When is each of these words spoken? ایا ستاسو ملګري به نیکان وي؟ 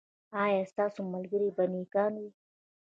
ایا 0.43 0.61
ستاسو 0.71 0.99
ملګري 1.13 1.49
به 1.55 1.63
نیکان 1.73 2.13
وي؟ 2.21 2.29